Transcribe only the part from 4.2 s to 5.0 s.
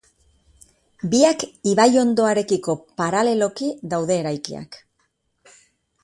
eraikiak.